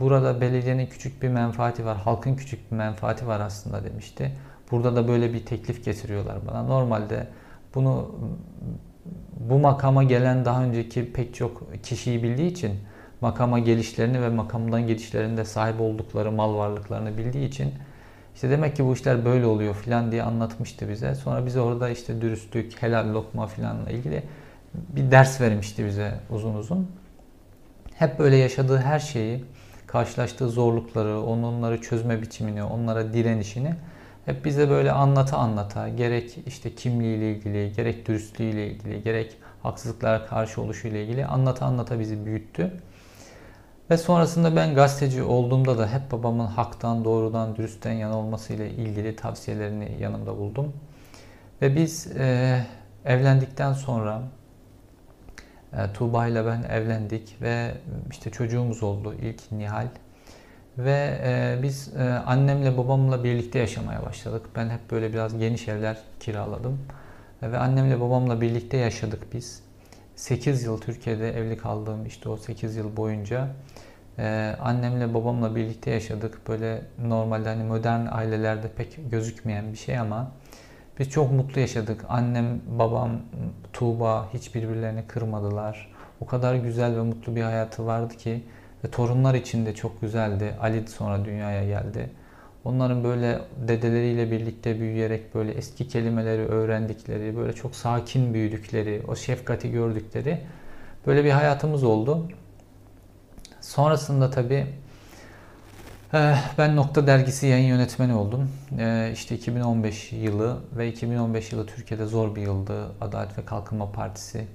[0.00, 4.32] burada belediyenin küçük bir menfaati var, halkın küçük bir menfaati var aslında demişti.
[4.70, 6.62] Burada da böyle bir teklif getiriyorlar bana.
[6.62, 7.26] Normalde
[7.74, 8.14] bunu
[9.40, 12.72] bu makama gelen daha önceki pek çok kişiyi bildiği için
[13.20, 17.72] makama gelişlerini ve makamdan gelişlerinde sahip oldukları mal varlıklarını bildiği için
[18.34, 21.14] işte demek ki bu işler böyle oluyor filan diye anlatmıştı bize.
[21.14, 24.22] Sonra bize orada işte dürüstlük, helal lokma filanla ilgili
[24.74, 26.90] bir ders vermişti bize uzun uzun.
[27.94, 29.44] Hep böyle yaşadığı her şeyi,
[29.86, 33.74] karşılaştığı zorlukları, onları çözme biçimini, onlara direnişini
[34.28, 40.62] hep bize böyle anlata anlata gerek işte kimliğiyle ilgili, gerek dürüstlüğüyle ilgili, gerek haksızlıklara karşı
[40.62, 42.72] oluşuyla ilgili anlata anlata bizi büyüttü.
[43.90, 49.96] Ve sonrasında ben gazeteci olduğumda da hep babamın haktan, doğrudan, dürüstten yana olmasıyla ilgili tavsiyelerini
[50.00, 50.72] yanımda buldum.
[51.62, 52.66] Ve biz e,
[53.04, 54.22] evlendikten sonra
[55.72, 57.74] e, Tuğba ile ben evlendik ve
[58.10, 59.88] işte çocuğumuz oldu ilk Nihal.
[60.78, 64.46] Ve e, biz e, annemle babamla birlikte yaşamaya başladık.
[64.56, 66.78] Ben hep böyle biraz geniş evler kiraladım.
[67.42, 69.62] E, ve annemle babamla birlikte yaşadık biz.
[70.16, 73.48] 8 yıl Türkiye'de evli kaldığım işte o 8 yıl boyunca
[74.18, 76.40] e, annemle babamla birlikte yaşadık.
[76.48, 80.32] Böyle normalde hani modern ailelerde pek gözükmeyen bir şey ama
[80.98, 82.04] biz çok mutlu yaşadık.
[82.08, 83.10] Annem, babam,
[83.72, 85.92] Tuğba hiç birbirlerini kırmadılar.
[86.20, 88.42] O kadar güzel ve mutlu bir hayatı vardı ki
[88.84, 90.54] ve torunlar için de çok güzeldi.
[90.60, 92.10] Ali sonra dünyaya geldi.
[92.64, 99.70] Onların böyle dedeleriyle birlikte büyüyerek böyle eski kelimeleri öğrendikleri, böyle çok sakin büyüdükleri, o şefkati
[99.70, 100.40] gördükleri
[101.06, 102.28] böyle bir hayatımız oldu.
[103.60, 104.66] Sonrasında tabii
[106.14, 108.50] eh, ben Nokta Dergisi yayın yönetmeni oldum.
[108.78, 112.86] Eh, işte 2015 yılı ve 2015 yılı Türkiye'de zor bir yıldı.
[113.00, 114.46] Adalet ve Kalkınma Partisi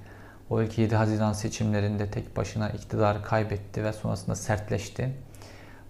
[0.50, 5.10] o ilk 7 Haziran seçimlerinde tek başına iktidarı kaybetti ve sonrasında sertleşti.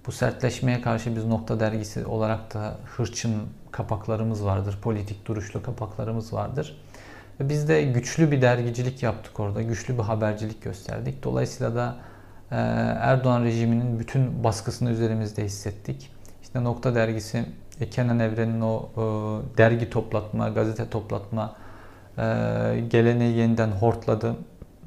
[0.06, 4.78] Bu sertleşmeye karşı biz Nokta Dergisi olarak da hırçın kapaklarımız vardır.
[4.82, 6.84] Politik duruşlu kapaklarımız vardır.
[7.40, 9.62] Biz de güçlü bir dergicilik yaptık orada.
[9.62, 11.22] Güçlü bir habercilik gösterdik.
[11.22, 11.96] Dolayısıyla da
[12.50, 12.56] e,
[13.00, 16.10] Erdoğan rejiminin bütün baskısını üzerimizde hissettik.
[16.42, 17.46] İşte Nokta dergisi
[17.80, 19.00] e, Kenan Evren'in o e,
[19.58, 21.56] dergi toplatma, gazete toplatma
[22.88, 24.37] geleneği yeniden hortladı.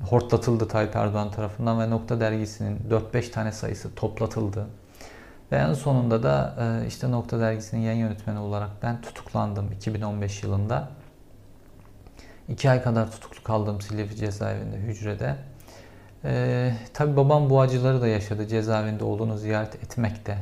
[0.09, 2.79] Hortlatıldı Tayyip Erdoğan tarafından ve Nokta dergisinin
[3.13, 4.67] 4-5 tane sayısı toplatıldı.
[5.51, 6.55] Ve en sonunda da
[6.87, 10.89] işte Nokta dergisinin yayın yönetmeni olarak ben tutuklandım 2015 yılında.
[12.49, 15.35] İki ay kadar tutuklu kaldım Silivri cezaevinde, hücrede.
[16.25, 18.47] Ee, tabii babam bu acıları da yaşadı.
[18.47, 20.37] Cezaevinde oğlunu ziyaret etmek de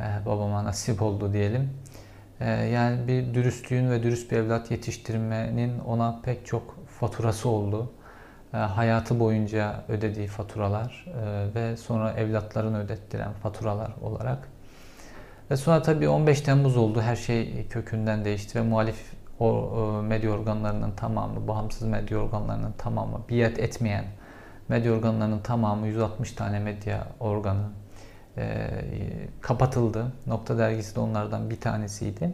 [0.00, 1.70] e, babama nasip oldu diyelim.
[2.40, 7.92] E, yani bir dürüstlüğün ve dürüst bir evlat yetiştirmenin ona pek çok faturası oldu.
[8.54, 14.48] E, hayatı boyunca ödediği faturalar e, ve sonra evlatlarını ödettiren faturalar olarak.
[15.50, 17.00] Ve sonra tabii 15 Temmuz oldu.
[17.00, 23.20] Her şey kökünden değişti ve muhalif o e, medya organlarının tamamı, bağımsız medya organlarının tamamı,
[23.30, 24.04] biat etmeyen
[24.68, 27.68] medya organlarının tamamı 160 tane medya organı
[28.38, 28.68] e,
[29.40, 30.12] kapatıldı.
[30.26, 32.32] Nokta dergisi de onlardan bir tanesiydi.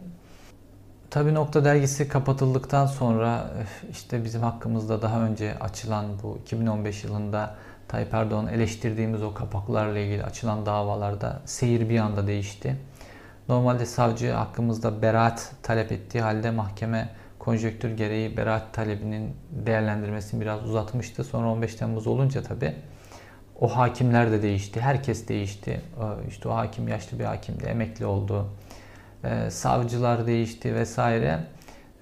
[1.09, 3.51] Tabi Nokta dergisi kapatıldıktan sonra
[3.91, 7.55] işte bizim hakkımızda daha önce açılan bu 2015 yılında
[7.87, 12.77] Tayyip Erdoğan eleştirdiğimiz o kapaklarla ilgili açılan davalarda seyir bir anda değişti.
[13.49, 21.23] Normalde savcı hakkımızda beraat talep ettiği halde mahkeme konjektür gereği beraat talebinin değerlendirmesini biraz uzatmıştı.
[21.23, 22.75] Sonra 15 Temmuz olunca tabi
[23.59, 24.81] o hakimler de değişti.
[24.81, 25.71] Herkes değişti.
[25.71, 27.65] Ee, işte o hakim yaşlı bir hakimdi.
[27.65, 28.49] Emekli oldu.
[29.23, 31.39] Ee, savcılar değişti vesaire.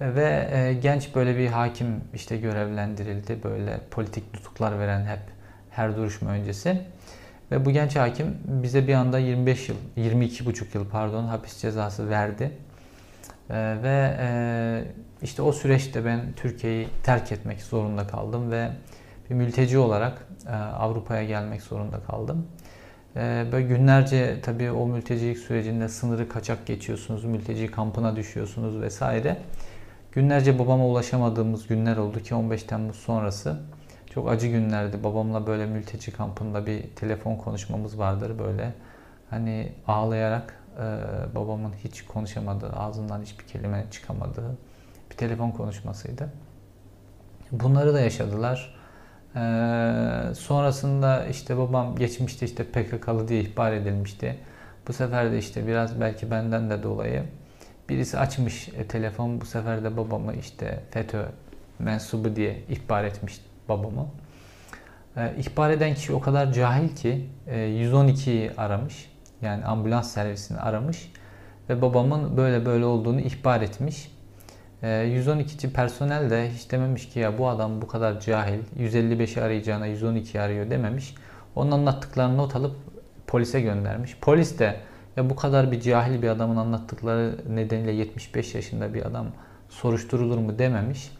[0.00, 3.42] Ve e, genç böyle bir hakim işte görevlendirildi.
[3.44, 5.20] Böyle politik tutuklar veren hep
[5.70, 6.80] her duruşma öncesi.
[7.50, 12.50] Ve bu genç hakim bize bir anda 25 yıl, 22,5 yıl pardon hapis cezası verdi.
[13.50, 14.84] Ee, ve e,
[15.22, 18.68] işte o süreçte ben Türkiye'yi terk etmek zorunda kaldım ve
[19.30, 22.46] bir mülteci olarak e, Avrupa'ya gelmek zorunda kaldım.
[23.16, 29.36] E, böyle günlerce tabii o mültecilik sürecinde sınırı kaçak geçiyorsunuz, mülteci kampına düşüyorsunuz vesaire.
[30.12, 33.60] Günlerce babama ulaşamadığımız günler oldu ki 15 Temmuz sonrası.
[34.10, 35.04] Çok acı günlerdi.
[35.04, 38.74] Babamla böyle mülteci kampında bir telefon konuşmamız vardır böyle.
[39.30, 40.84] Hani ağlayarak e,
[41.34, 44.58] babamın hiç konuşamadığı, ağzından hiçbir kelime çıkamadığı
[45.10, 46.28] bir telefon konuşmasıydı.
[47.52, 48.73] Bunları da yaşadılar.
[49.36, 54.36] Ee, sonrasında işte babam geçmişte işte PKK'lı diye ihbar edilmişti.
[54.88, 57.22] Bu sefer de işte biraz belki benden de dolayı
[57.88, 61.24] birisi açmış e, telefon bu sefer de babamı işte FETÖ
[61.78, 64.06] mensubu diye ihbar etmiş babamı.
[65.16, 69.10] Ee, ihbar eden kişi o kadar cahil ki e, 112'yi aramış.
[69.42, 71.12] Yani ambulans servisini aramış
[71.68, 74.13] ve babamın böyle böyle olduğunu ihbar etmiş.
[74.84, 79.86] 112'ci ee, personel de hiç dememiş ki ya bu adam bu kadar cahil 155'i arayacağına
[79.86, 81.14] 112 arıyor dememiş.
[81.56, 82.76] Onun anlattıklarını not alıp
[83.26, 84.16] polise göndermiş.
[84.20, 84.76] Polis de
[85.16, 89.26] ya bu kadar bir cahil bir adamın anlattıkları nedeniyle 75 yaşında bir adam
[89.68, 91.10] soruşturulur mu dememiş.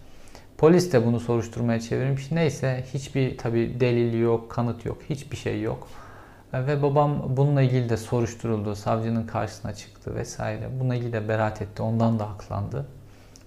[0.59, 2.31] Polis de bunu soruşturmaya çevirmiş.
[2.31, 5.88] Neyse hiçbir tabi delil yok, kanıt yok, hiçbir şey yok.
[6.53, 10.68] Ve babam bununla ilgili de soruşturuldu, savcının karşısına çıktı vesaire.
[10.81, 12.87] Bununla ilgili de beraat etti, ondan da haklandı.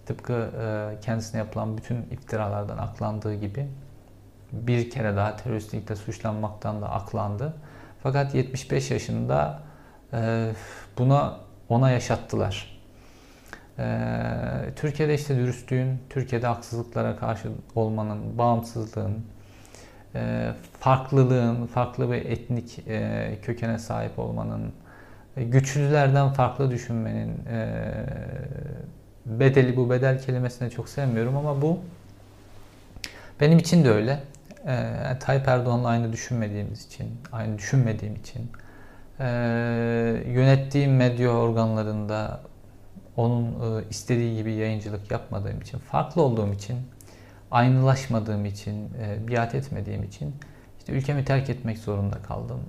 [0.07, 3.67] Tıpkı e, kendisine yapılan bütün iftiralardan aklandığı gibi
[4.51, 7.53] bir kere daha teröristlikle suçlanmaktan da aklandı.
[8.03, 9.59] Fakat 75 yaşında
[10.13, 10.51] e,
[10.97, 11.37] buna
[11.69, 12.79] ona yaşattılar.
[13.79, 13.85] E,
[14.75, 19.25] Türkiye'de işte dürüstlüğün, Türkiye'de haksızlıklara karşı olmanın, bağımsızlığın,
[20.79, 22.85] farklılığın, farklı bir etnik
[23.41, 24.73] kökene sahip olmanın,
[25.35, 27.45] güçlülerden farklı düşünmenin
[29.27, 31.79] bedeli bu bedel kelimesini çok sevmiyorum ama bu
[33.41, 34.19] benim için de öyle.
[34.67, 38.51] E, Tayyip Erdoğan'la aynı düşünmediğimiz için, aynı düşünmediğim için
[39.19, 39.25] e,
[40.27, 42.39] yönettiğim medya organlarında
[43.17, 46.77] onun e, istediği gibi yayıncılık yapmadığım için, farklı olduğum için,
[47.51, 50.35] aynılaşmadığım için, e, biat etmediğim için
[50.79, 52.59] işte ülkemi terk etmek zorunda kaldım.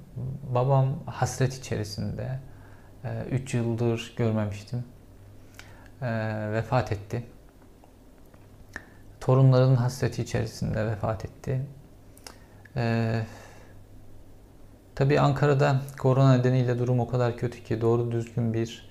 [0.55, 2.41] Babam hasret içerisinde
[3.31, 4.85] 3 e, yıldır görmemiştim
[6.03, 6.09] e,
[6.53, 7.25] vefat etti.
[9.21, 11.67] Torunlarının hasreti içerisinde vefat etti.
[12.77, 13.15] E,
[14.95, 18.89] tabii Ankara'da korona nedeniyle durum o kadar kötü ki doğru düzgün bir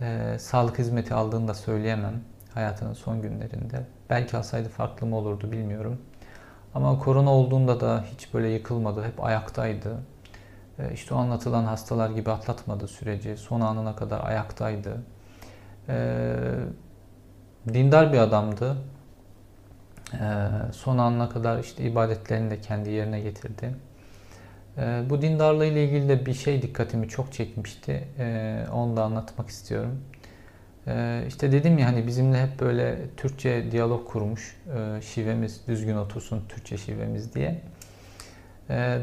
[0.00, 2.20] e, sağlık hizmeti aldığını da söyleyemem
[2.54, 3.86] hayatının son günlerinde.
[4.10, 6.00] Belki alsaydı farklı mı olurdu bilmiyorum.
[6.74, 9.04] Ama korona olduğunda da hiç böyle yıkılmadı.
[9.04, 9.96] Hep ayaktaydı.
[10.78, 13.36] E, işte o anlatılan hastalar gibi atlatmadı süreci.
[13.36, 15.02] Son anına kadar ayaktaydı.
[15.90, 16.34] Ee,
[17.74, 18.76] dindar bir adamdı.
[20.14, 20.18] Ee,
[20.72, 23.74] son anına kadar işte ibadetlerini de kendi yerine getirdi.
[24.78, 28.08] Ee, bu dindarlığı ile ilgili de bir şey dikkatimi çok çekmişti.
[28.18, 30.00] Ee, onu da anlatmak istiyorum.
[30.86, 34.56] Ee, işte dedim ya hani bizimle hep böyle Türkçe diyalog kurmuş.
[34.76, 37.60] Ee, şivemiz düzgün otursun Türkçe şivemiz diye.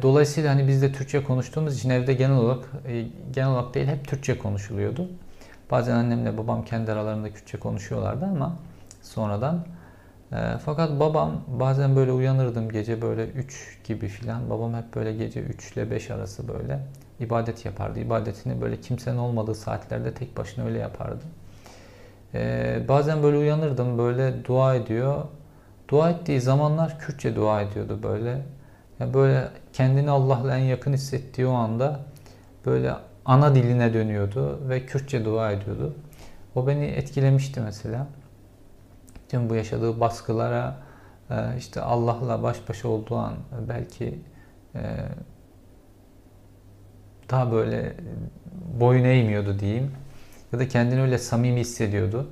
[0.01, 4.07] Dolayısıyla hani biz de Türkçe konuştuğumuz için evde genel olarak e, genel olarak değil hep
[4.07, 5.09] Türkçe konuşuluyordu.
[5.71, 8.55] Bazen annemle babam kendi aralarında Kürtçe konuşuyorlardı ama
[9.01, 9.65] sonradan.
[10.31, 14.49] E, fakat babam bazen böyle uyanırdım gece böyle 3 gibi filan.
[14.49, 16.79] Babam hep böyle gece 3 ile 5 arası böyle
[17.19, 17.99] ibadet yapardı.
[17.99, 21.23] İbadetini böyle kimsenin olmadığı saatlerde tek başına öyle yapardı.
[22.33, 25.23] E, bazen böyle uyanırdım böyle dua ediyor.
[25.89, 28.41] Dua ettiği zamanlar Kürtçe dua ediyordu böyle.
[28.99, 31.99] Yani böyle kendini Allah'la en yakın hissettiği o anda
[32.65, 32.93] böyle
[33.27, 35.95] ana diline dönüyordu ve Kürtçe dua ediyordu.
[36.55, 38.07] O beni etkilemişti mesela.
[39.29, 40.77] Tüm bu yaşadığı baskılara
[41.29, 43.33] e, işte Allah'la baş başa olduğu an
[43.69, 44.19] belki
[44.75, 44.81] e,
[47.29, 47.93] daha böyle
[48.79, 49.91] boyun eğmiyordu diyeyim.
[50.53, 52.27] Ya da kendini öyle samimi hissediyordu.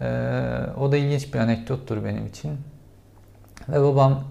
[0.00, 0.06] E,
[0.80, 2.58] o da ilginç bir anekdottur benim için.
[3.68, 4.24] Ve babam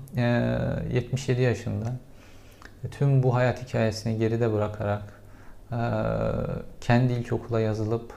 [0.91, 1.93] 77 yaşında
[2.91, 5.17] tüm bu hayat hikayesini geride bırakarak
[6.82, 8.13] kendi ilkokula yazılıp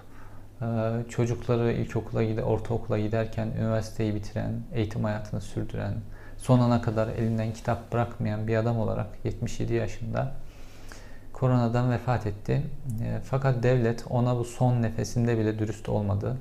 [0.62, 0.66] e,
[1.08, 5.94] çocukları ilkokula gider, ortaokula giderken üniversiteyi bitiren, eğitim hayatını sürdüren,
[6.36, 10.32] son ana kadar elinden kitap bırakmayan bir adam olarak 77 yaşında
[11.32, 12.62] koronadan vefat etti.
[13.02, 16.36] E, fakat devlet ona bu son nefesinde bile dürüst olmadı.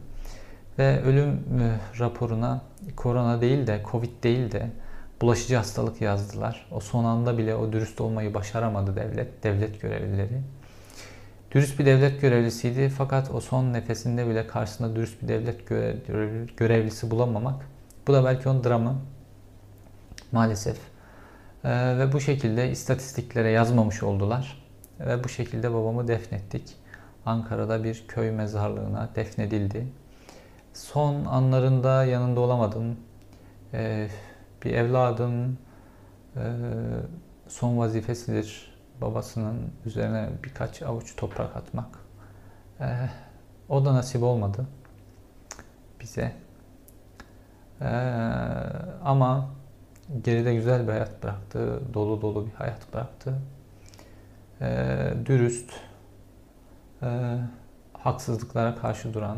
[0.79, 2.61] Ve ölüm e, raporuna
[2.95, 4.69] korona değil de Covid değil de
[5.21, 6.67] bulaşıcı hastalık yazdılar.
[6.71, 10.41] O son anda bile o dürüst olmayı başaramadı devlet, devlet görevlileri.
[11.51, 15.67] Dürüst bir devlet görevlisiydi fakat o son nefesinde bile karşısında dürüst bir devlet
[16.57, 17.65] görevlisi bulamamak.
[18.07, 18.95] Bu da belki onun dramı
[20.31, 20.77] maalesef.
[21.63, 24.63] Ee, ve bu şekilde istatistiklere yazmamış oldular.
[24.99, 26.75] Ve bu şekilde babamı defnettik.
[27.25, 29.88] Ankara'da bir köy mezarlığına defnedildi.
[30.73, 32.97] Son anlarında yanında olamadım.
[33.73, 34.07] Ee,
[34.63, 35.57] bir evladın
[36.35, 36.43] e,
[37.47, 38.68] son vazifesidir
[39.01, 41.99] babasının üzerine birkaç avuç toprak atmak.
[42.79, 43.09] Ee,
[43.69, 44.65] o da nasip olmadı
[46.01, 46.31] bize.
[47.81, 47.85] Ee,
[49.03, 49.49] ama
[50.23, 53.35] geride güzel bir hayat bıraktı, dolu dolu bir hayat bıraktı.
[54.62, 55.71] Ee, dürüst,
[57.01, 57.38] e,
[57.93, 59.38] haksızlıklara karşı duran,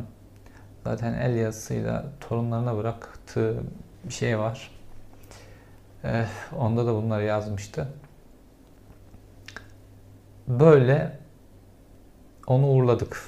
[0.83, 3.63] zaten el yazısıyla torunlarına bıraktığı
[4.03, 4.71] bir şey var.
[6.03, 6.25] Ee,
[6.57, 7.87] onda da bunları yazmıştı.
[10.47, 11.19] Böyle
[12.47, 13.21] onu uğurladık.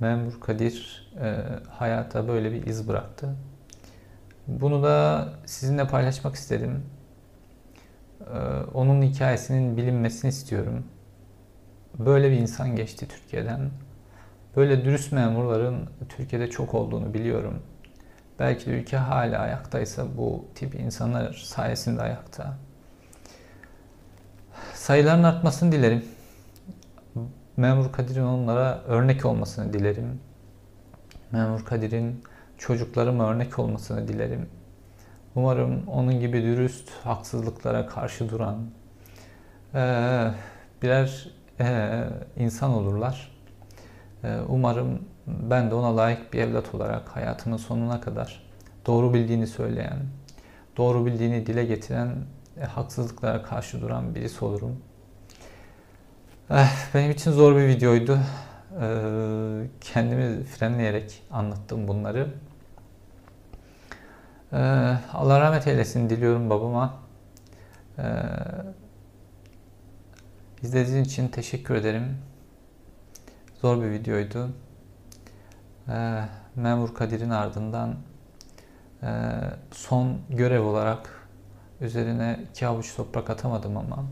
[0.00, 1.36] Memur Kadir e,
[1.70, 3.36] hayata böyle bir iz bıraktı.
[4.46, 6.82] Bunu da sizinle paylaşmak istedim.
[8.20, 8.38] E,
[8.74, 10.84] onun hikayesinin bilinmesini istiyorum.
[11.98, 13.70] Böyle bir insan geçti Türkiye'den.
[14.56, 17.62] Böyle dürüst memurların Türkiye'de çok olduğunu biliyorum.
[18.38, 22.54] Belki de ülke hala ayaktaysa bu tip insanlar sayesinde ayakta.
[24.86, 26.04] Sayıların artmasını dilerim.
[27.56, 30.20] Memur Kadir'in onlara örnek olmasını dilerim.
[31.32, 32.22] Memur Kadir'in
[32.58, 34.48] çocuklarıma örnek olmasını dilerim.
[35.34, 38.58] Umarım onun gibi dürüst, haksızlıklara karşı duran
[40.82, 41.28] birer
[42.36, 43.32] insan olurlar.
[44.48, 48.42] Umarım ben de ona layık bir evlat olarak hayatımın sonuna kadar
[48.86, 49.98] doğru bildiğini söyleyen,
[50.76, 52.08] doğru bildiğini dile getiren
[52.60, 54.80] e, haksızlıklara karşı duran birisi olurum.
[56.50, 58.18] Eh, benim için zor bir videoydu.
[58.80, 62.28] Eh, kendimi frenleyerek anlattım bunları.
[64.52, 66.94] Eh, Allah rahmet eylesin diliyorum babama.
[67.98, 68.04] Eh,
[70.62, 72.18] izlediğiniz için teşekkür ederim.
[73.60, 74.48] Zor bir videoydu.
[75.88, 76.22] Eh,
[76.56, 77.94] Memur Kadir'in ardından
[79.02, 79.08] eh,
[79.72, 81.15] son görev olarak
[81.80, 84.04] Üzerine iki avuç toprak atamadım ama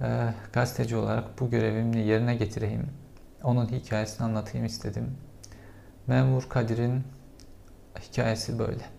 [0.00, 2.86] e, gazeteci olarak bu görevimi yerine getireyim.
[3.42, 5.16] Onun hikayesini anlatayım istedim.
[6.06, 7.02] Memur Kadir'in
[8.00, 8.97] hikayesi böyle.